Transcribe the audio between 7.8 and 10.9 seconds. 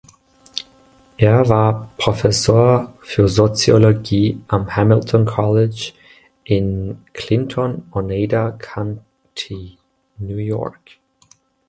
Oneida County, New York.